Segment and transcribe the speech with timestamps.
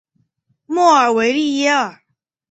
[0.65, 2.01] 莫尔维利耶尔。